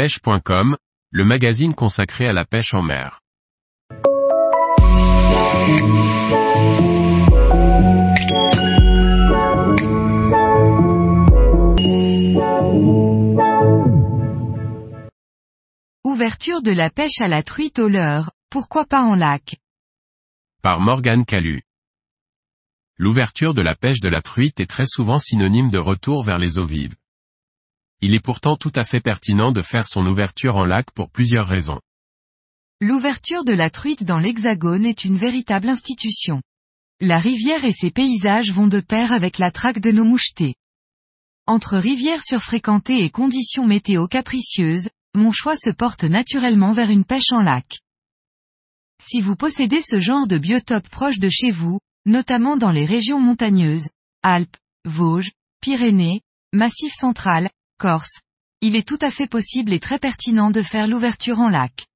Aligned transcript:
pêche.com, 0.00 0.78
le 1.10 1.24
magazine 1.26 1.74
consacré 1.74 2.26
à 2.26 2.32
la 2.32 2.46
pêche 2.46 2.72
en 2.72 2.80
mer. 2.80 3.20
Ouverture 16.02 16.62
de 16.62 16.72
la 16.72 16.88
pêche 16.88 17.20
à 17.20 17.28
la 17.28 17.42
truite 17.42 17.78
au 17.78 17.88
leurre, 17.88 18.30
pourquoi 18.48 18.86
pas 18.86 19.02
en 19.02 19.14
lac? 19.14 19.56
Par 20.62 20.80
Morgane 20.80 21.26
Calu. 21.26 21.60
L'ouverture 22.96 23.52
de 23.52 23.60
la 23.60 23.74
pêche 23.74 24.00
de 24.00 24.08
la 24.08 24.22
truite 24.22 24.60
est 24.60 24.70
très 24.70 24.86
souvent 24.86 25.18
synonyme 25.18 25.68
de 25.68 25.78
retour 25.78 26.24
vers 26.24 26.38
les 26.38 26.56
eaux 26.56 26.64
vives. 26.64 26.96
Il 28.02 28.14
est 28.14 28.20
pourtant 28.20 28.56
tout 28.56 28.72
à 28.74 28.84
fait 28.84 29.00
pertinent 29.00 29.52
de 29.52 29.60
faire 29.60 29.86
son 29.86 30.06
ouverture 30.06 30.56
en 30.56 30.64
lac 30.64 30.90
pour 30.92 31.10
plusieurs 31.10 31.46
raisons. 31.46 31.80
L'ouverture 32.80 33.44
de 33.44 33.52
la 33.52 33.68
truite 33.68 34.04
dans 34.04 34.18
l'Hexagone 34.18 34.86
est 34.86 35.04
une 35.04 35.18
véritable 35.18 35.68
institution. 35.68 36.40
La 36.98 37.18
rivière 37.18 37.64
et 37.64 37.72
ses 37.72 37.90
paysages 37.90 38.52
vont 38.52 38.68
de 38.68 38.80
pair 38.80 39.12
avec 39.12 39.38
la 39.38 39.50
traque 39.50 39.80
de 39.80 39.92
nos 39.92 40.04
mouchetés. 40.04 40.54
Entre 41.46 41.76
rivières 41.76 42.22
surfréquentées 42.22 43.04
et 43.04 43.10
conditions 43.10 43.66
météo 43.66 44.06
capricieuses, 44.06 44.88
mon 45.14 45.32
choix 45.32 45.56
se 45.56 45.70
porte 45.70 46.04
naturellement 46.04 46.72
vers 46.72 46.90
une 46.90 47.04
pêche 47.04 47.32
en 47.32 47.42
lac. 47.42 47.80
Si 49.02 49.20
vous 49.20 49.36
possédez 49.36 49.82
ce 49.82 49.98
genre 49.98 50.26
de 50.26 50.38
biotope 50.38 50.88
proche 50.88 51.18
de 51.18 51.28
chez 51.28 51.50
vous, 51.50 51.80
notamment 52.06 52.56
dans 52.56 52.70
les 52.70 52.86
régions 52.86 53.20
montagneuses, 53.20 53.88
Alpes, 54.22 54.56
Vosges, 54.84 55.32
Pyrénées, 55.60 56.20
Massif 56.52 56.92
central, 56.92 57.50
Corse, 57.80 58.20
il 58.60 58.76
est 58.76 58.86
tout 58.86 58.98
à 59.00 59.10
fait 59.10 59.26
possible 59.26 59.72
et 59.72 59.80
très 59.80 59.98
pertinent 59.98 60.50
de 60.50 60.60
faire 60.60 60.86
l'ouverture 60.86 61.40
en 61.40 61.48
lac. 61.48 61.86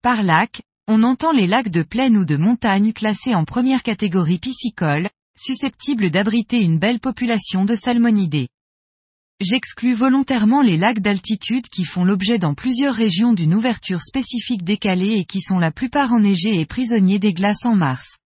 Par 0.00 0.22
lac, 0.22 0.62
on 0.86 1.02
entend 1.02 1.32
les 1.32 1.48
lacs 1.48 1.70
de 1.70 1.82
plaine 1.82 2.16
ou 2.16 2.24
de 2.24 2.36
montagne 2.36 2.92
classés 2.92 3.34
en 3.34 3.44
première 3.44 3.82
catégorie 3.82 4.38
piscicole, 4.38 5.10
susceptibles 5.36 6.12
d'abriter 6.12 6.60
une 6.60 6.78
belle 6.78 7.00
population 7.00 7.64
de 7.64 7.74
salmonidés. 7.74 8.46
J'exclus 9.40 9.94
volontairement 9.94 10.62
les 10.62 10.76
lacs 10.76 11.00
d'altitude 11.00 11.66
qui 11.68 11.82
font 11.82 12.04
l'objet 12.04 12.38
dans 12.38 12.54
plusieurs 12.54 12.94
régions 12.94 13.32
d'une 13.32 13.54
ouverture 13.54 14.02
spécifique 14.02 14.62
décalée 14.62 15.16
et 15.16 15.24
qui 15.24 15.40
sont 15.40 15.58
la 15.58 15.72
plupart 15.72 16.12
enneigés 16.12 16.60
et 16.60 16.64
prisonniers 16.64 17.18
des 17.18 17.32
glaces 17.32 17.64
en 17.64 17.74
mars. 17.74 18.18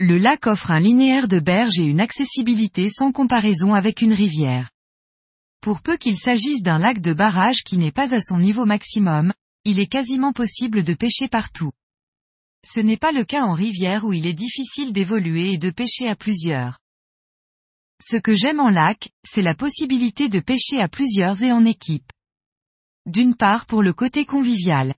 Le 0.00 0.16
lac 0.16 0.46
offre 0.46 0.70
un 0.70 0.80
linéaire 0.80 1.28
de 1.28 1.38
berges 1.38 1.78
et 1.78 1.84
une 1.84 2.00
accessibilité 2.00 2.88
sans 2.88 3.12
comparaison 3.12 3.74
avec 3.74 4.00
une 4.00 4.14
rivière. 4.14 4.70
Pour 5.60 5.82
peu 5.82 5.96
qu'il 5.96 6.16
s'agisse 6.16 6.62
d'un 6.62 6.78
lac 6.78 7.00
de 7.00 7.12
barrage 7.12 7.62
qui 7.64 7.78
n'est 7.78 7.92
pas 7.92 8.14
à 8.14 8.20
son 8.20 8.38
niveau 8.38 8.64
maximum, 8.64 9.32
il 9.64 9.80
est 9.80 9.86
quasiment 9.88 10.32
possible 10.32 10.84
de 10.84 10.94
pêcher 10.94 11.28
partout. 11.28 11.72
Ce 12.64 12.80
n'est 12.80 12.96
pas 12.96 13.12
le 13.12 13.24
cas 13.24 13.42
en 13.42 13.54
rivière 13.54 14.04
où 14.04 14.12
il 14.12 14.26
est 14.26 14.34
difficile 14.34 14.92
d'évoluer 14.92 15.52
et 15.52 15.58
de 15.58 15.70
pêcher 15.70 16.08
à 16.08 16.14
plusieurs. 16.14 16.78
Ce 18.00 18.16
que 18.16 18.34
j'aime 18.34 18.60
en 18.60 18.70
lac, 18.70 19.10
c'est 19.26 19.42
la 19.42 19.54
possibilité 19.54 20.28
de 20.28 20.38
pêcher 20.38 20.80
à 20.80 20.88
plusieurs 20.88 21.42
et 21.42 21.50
en 21.50 21.64
équipe. 21.64 22.12
D'une 23.06 23.34
part 23.34 23.66
pour 23.66 23.82
le 23.82 23.92
côté 23.92 24.24
convivial. 24.24 24.94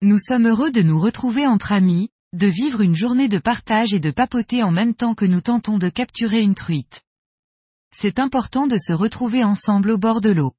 Nous 0.00 0.18
sommes 0.18 0.46
heureux 0.46 0.70
de 0.70 0.80
nous 0.80 1.00
retrouver 1.00 1.46
entre 1.46 1.72
amis, 1.72 2.08
de 2.32 2.46
vivre 2.46 2.80
une 2.80 2.96
journée 2.96 3.28
de 3.28 3.38
partage 3.38 3.92
et 3.92 4.00
de 4.00 4.10
papoter 4.10 4.62
en 4.62 4.70
même 4.70 4.94
temps 4.94 5.14
que 5.14 5.24
nous 5.26 5.40
tentons 5.40 5.76
de 5.76 5.88
capturer 5.88 6.40
une 6.40 6.54
truite 6.54 7.02
c'est 7.94 8.18
important 8.18 8.66
de 8.66 8.76
se 8.76 8.92
retrouver 8.92 9.44
ensemble 9.44 9.90
au 9.90 9.98
bord 9.98 10.20
de 10.20 10.30
l'eau. 10.30 10.54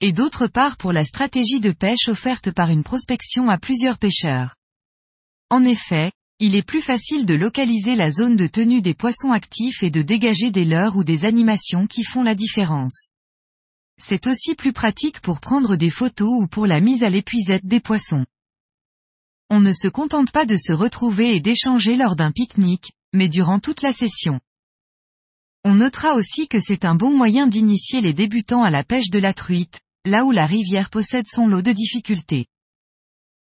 Et 0.00 0.12
d'autre 0.12 0.46
part 0.46 0.76
pour 0.76 0.92
la 0.92 1.04
stratégie 1.04 1.60
de 1.60 1.72
pêche 1.72 2.08
offerte 2.08 2.50
par 2.50 2.70
une 2.70 2.84
prospection 2.84 3.48
à 3.48 3.58
plusieurs 3.58 3.98
pêcheurs. 3.98 4.56
En 5.50 5.64
effet, 5.64 6.12
il 6.40 6.56
est 6.56 6.62
plus 6.62 6.82
facile 6.82 7.26
de 7.26 7.34
localiser 7.34 7.94
la 7.94 8.10
zone 8.10 8.36
de 8.36 8.46
tenue 8.46 8.82
des 8.82 8.94
poissons 8.94 9.30
actifs 9.30 9.82
et 9.82 9.90
de 9.90 10.02
dégager 10.02 10.50
des 10.50 10.64
leurres 10.64 10.96
ou 10.96 11.04
des 11.04 11.24
animations 11.24 11.86
qui 11.86 12.02
font 12.02 12.22
la 12.22 12.34
différence. 12.34 13.06
C'est 14.00 14.26
aussi 14.26 14.54
plus 14.54 14.72
pratique 14.72 15.20
pour 15.20 15.40
prendre 15.40 15.76
des 15.76 15.90
photos 15.90 16.42
ou 16.42 16.48
pour 16.48 16.66
la 16.66 16.80
mise 16.80 17.04
à 17.04 17.08
l'épuisette 17.08 17.64
des 17.64 17.80
poissons. 17.80 18.26
On 19.48 19.60
ne 19.60 19.72
se 19.72 19.86
contente 19.86 20.32
pas 20.32 20.46
de 20.46 20.56
se 20.56 20.72
retrouver 20.72 21.36
et 21.36 21.40
d'échanger 21.40 21.96
lors 21.96 22.16
d'un 22.16 22.32
pique-nique, 22.32 22.92
mais 23.12 23.28
durant 23.28 23.60
toute 23.60 23.82
la 23.82 23.92
session. 23.92 24.40
On 25.66 25.76
notera 25.76 26.14
aussi 26.14 26.46
que 26.46 26.60
c'est 26.60 26.84
un 26.84 26.94
bon 26.94 27.16
moyen 27.16 27.46
d'initier 27.46 28.02
les 28.02 28.12
débutants 28.12 28.62
à 28.62 28.70
la 28.70 28.84
pêche 28.84 29.08
de 29.08 29.18
la 29.18 29.32
truite, 29.32 29.80
là 30.04 30.26
où 30.26 30.30
la 30.30 30.44
rivière 30.44 30.90
possède 30.90 31.26
son 31.26 31.46
lot 31.46 31.62
de 31.62 31.72
difficultés. 31.72 32.46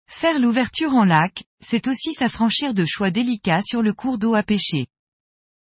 Faire 0.09 0.39
l'ouverture 0.39 0.95
en 0.95 1.03
lac, 1.03 1.43
c'est 1.63 1.87
aussi 1.87 2.13
s'affranchir 2.13 2.73
de 2.73 2.83
choix 2.83 3.11
délicats 3.11 3.61
sur 3.61 3.83
le 3.83 3.93
cours 3.93 4.17
d'eau 4.17 4.33
à 4.33 4.41
pêcher. 4.41 4.87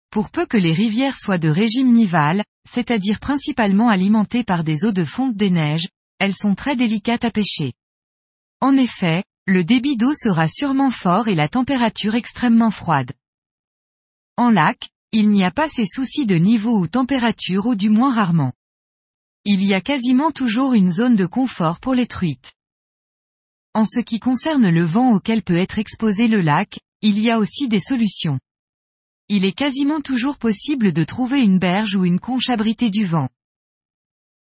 Pour 0.09 0.31
peu 0.31 0.47
que 0.47 0.57
les 0.57 0.73
rivières 0.73 1.15
soient 1.15 1.37
de 1.37 1.47
régime 1.47 1.93
nival, 1.93 2.43
c'est-à-dire 2.67 3.19
principalement 3.19 3.89
alimentées 3.89 4.43
par 4.43 4.63
des 4.63 4.83
eaux 4.83 4.91
de 4.91 5.03
fonte 5.03 5.35
des 5.35 5.51
neiges, 5.51 5.89
elles 6.17 6.35
sont 6.35 6.55
très 6.55 6.75
délicates 6.75 7.23
à 7.23 7.29
pêcher. 7.29 7.73
En 8.61 8.75
effet, 8.77 9.23
le 9.45 9.63
débit 9.63 9.95
d'eau 9.95 10.13
sera 10.15 10.47
sûrement 10.47 10.91
fort 10.91 11.27
et 11.27 11.35
la 11.35 11.47
température 11.47 12.15
extrêmement 12.15 12.71
froide. 12.71 13.11
En 14.37 14.49
lac, 14.49 14.89
il 15.13 15.29
n'y 15.29 15.43
a 15.43 15.51
pas 15.51 15.67
ces 15.67 15.85
soucis 15.85 16.25
de 16.25 16.35
niveau 16.35 16.77
ou 16.79 16.87
température 16.87 17.65
ou 17.65 17.75
du 17.75 17.89
moins 17.89 18.13
rarement. 18.13 18.53
Il 19.43 19.63
y 19.63 19.73
a 19.73 19.81
quasiment 19.81 20.31
toujours 20.31 20.73
une 20.73 20.91
zone 20.91 21.15
de 21.15 21.25
confort 21.25 21.79
pour 21.81 21.93
les 21.93 22.07
truites. 22.07 22.53
En 23.73 23.85
ce 23.85 23.99
qui 23.99 24.19
concerne 24.19 24.69
le 24.69 24.83
vent 24.83 25.11
auquel 25.13 25.43
peut 25.43 25.57
être 25.57 25.79
exposé 25.79 26.27
le 26.27 26.41
lac, 26.41 26.79
il 27.01 27.19
y 27.19 27.29
a 27.29 27.39
aussi 27.39 27.67
des 27.67 27.79
solutions. 27.79 28.39
Il 29.27 29.43
est 29.43 29.51
quasiment 29.51 29.99
toujours 29.99 30.37
possible 30.37 30.93
de 30.93 31.03
trouver 31.03 31.41
une 31.41 31.59
berge 31.59 31.95
ou 31.95 32.05
une 32.05 32.19
conche 32.19 32.49
abritée 32.49 32.89
du 32.89 33.05
vent. 33.05 33.29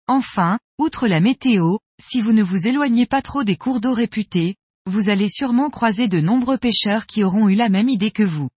Enfin, 0.08 0.60
outre 0.78 1.08
la 1.08 1.20
météo, 1.20 1.78
si 2.02 2.22
vous 2.22 2.34
ne 2.34 2.44
vous 2.44 2.68
éloignez 2.68 3.06
pas 3.06 3.22
trop 3.22 3.44
des 3.44 3.56
cours 3.56 3.80
d'eau 3.80 3.94
réputés, 3.94 4.56
vous 4.86 5.10
allez 5.10 5.30
sûrement 5.30 5.70
croiser 5.70 6.08
de 6.08 6.20
nombreux 6.20 6.58
pêcheurs 6.58 7.06
qui 7.06 7.24
auront 7.24 7.50
eu 7.50 7.56
la 7.56 7.70
même 7.70 7.90
idée 7.90 8.12
que 8.12 8.24
vous. 8.24 8.50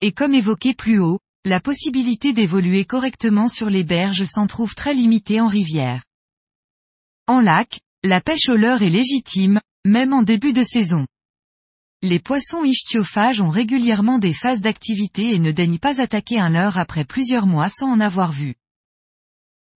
Et 0.00 0.12
comme 0.12 0.34
évoqué 0.34 0.74
plus 0.74 0.98
haut, 0.98 1.20
la 1.44 1.60
possibilité 1.60 2.32
d'évoluer 2.32 2.84
correctement 2.84 3.48
sur 3.48 3.70
les 3.70 3.84
berges 3.84 4.24
s'en 4.24 4.46
trouve 4.46 4.74
très 4.74 4.94
limitée 4.94 5.40
en 5.40 5.48
rivière. 5.48 6.02
En 7.26 7.40
lac, 7.40 7.80
la 8.02 8.20
pêche 8.20 8.48
au 8.48 8.56
leurre 8.56 8.82
est 8.82 8.90
légitime, 8.90 9.60
même 9.84 10.12
en 10.12 10.22
début 10.22 10.52
de 10.52 10.64
saison. 10.64 11.06
Les 12.02 12.18
poissons 12.18 12.62
ichthyophages 12.62 13.40
ont 13.40 13.48
régulièrement 13.48 14.18
des 14.18 14.34
phases 14.34 14.60
d'activité 14.60 15.34
et 15.34 15.38
ne 15.38 15.50
daignent 15.50 15.78
pas 15.78 16.00
attaquer 16.00 16.38
un 16.38 16.50
leurre 16.50 16.78
après 16.78 17.04
plusieurs 17.04 17.46
mois 17.46 17.70
sans 17.70 17.90
en 17.90 18.00
avoir 18.00 18.32
vu. 18.32 18.54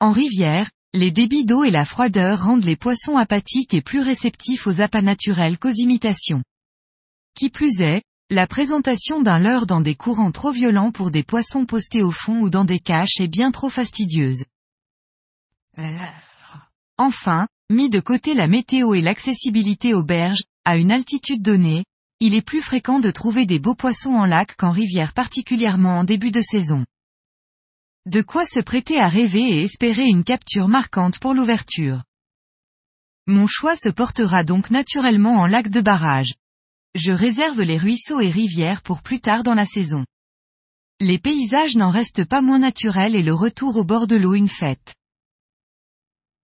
En 0.00 0.12
rivière, 0.12 0.70
les 0.92 1.10
débits 1.10 1.44
d'eau 1.44 1.64
et 1.64 1.70
la 1.70 1.84
froideur 1.84 2.44
rendent 2.44 2.64
les 2.64 2.76
poissons 2.76 3.16
apathiques 3.16 3.74
et 3.74 3.80
plus 3.80 4.00
réceptifs 4.00 4.66
aux 4.66 4.80
appâts 4.80 5.02
naturels 5.02 5.58
qu'aux 5.58 5.70
imitations. 5.70 6.42
Qui 7.34 7.48
plus 7.48 7.80
est, 7.80 8.02
la 8.32 8.46
présentation 8.46 9.20
d'un 9.20 9.40
leurre 9.40 9.66
dans 9.66 9.80
des 9.80 9.96
courants 9.96 10.30
trop 10.30 10.52
violents 10.52 10.92
pour 10.92 11.10
des 11.10 11.24
poissons 11.24 11.66
postés 11.66 12.04
au 12.04 12.12
fond 12.12 12.38
ou 12.40 12.48
dans 12.48 12.64
des 12.64 12.78
caches 12.78 13.18
est 13.18 13.26
bien 13.26 13.50
trop 13.50 13.68
fastidieuse. 13.68 14.44
Enfin, 16.96 17.48
mis 17.70 17.90
de 17.90 17.98
côté 17.98 18.34
la 18.34 18.46
météo 18.46 18.94
et 18.94 19.00
l'accessibilité 19.00 19.94
aux 19.94 20.04
berges, 20.04 20.44
à 20.64 20.76
une 20.76 20.92
altitude 20.92 21.42
donnée, 21.42 21.84
il 22.20 22.36
est 22.36 22.42
plus 22.42 22.60
fréquent 22.60 23.00
de 23.00 23.10
trouver 23.10 23.46
des 23.46 23.58
beaux 23.58 23.74
poissons 23.74 24.14
en 24.14 24.26
lac 24.26 24.54
qu'en 24.54 24.70
rivière 24.70 25.12
particulièrement 25.12 25.98
en 25.98 26.04
début 26.04 26.30
de 26.30 26.42
saison. 26.42 26.84
De 28.06 28.22
quoi 28.22 28.46
se 28.46 28.60
prêter 28.60 29.00
à 29.00 29.08
rêver 29.08 29.42
et 29.42 29.62
espérer 29.62 30.06
une 30.06 30.22
capture 30.22 30.68
marquante 30.68 31.18
pour 31.18 31.34
l'ouverture. 31.34 32.04
Mon 33.26 33.48
choix 33.48 33.74
se 33.74 33.88
portera 33.88 34.44
donc 34.44 34.70
naturellement 34.70 35.40
en 35.40 35.46
lac 35.46 35.68
de 35.68 35.80
barrage. 35.80 36.34
Je 36.96 37.12
réserve 37.12 37.62
les 37.62 37.78
ruisseaux 37.78 38.20
et 38.20 38.30
rivières 38.30 38.82
pour 38.82 39.02
plus 39.02 39.20
tard 39.20 39.42
dans 39.42 39.54
la 39.54 39.64
saison. 39.64 40.04
Les 40.98 41.18
paysages 41.18 41.76
n'en 41.76 41.90
restent 41.90 42.24
pas 42.24 42.42
moins 42.42 42.58
naturels 42.58 43.14
et 43.14 43.22
le 43.22 43.32
retour 43.32 43.76
au 43.76 43.84
bord 43.84 44.06
de 44.06 44.16
l'eau 44.16 44.34
une 44.34 44.48
fête. 44.48 44.94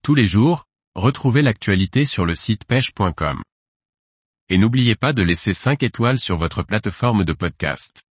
Tous 0.03 0.15
les 0.15 0.27
jours, 0.27 0.65
retrouvez 0.95 1.43
l'actualité 1.43 2.05
sur 2.05 2.25
le 2.25 2.35
site 2.35 2.65
pêche.com. 2.65 3.43
Et 4.49 4.57
n'oubliez 4.57 4.95
pas 4.95 5.13
de 5.13 5.23
laisser 5.23 5.53
5 5.53 5.83
étoiles 5.83 6.21
sur 6.21 6.37
votre 6.37 6.63
plateforme 6.63 7.25
de 7.25 7.33
podcast. 7.33 8.06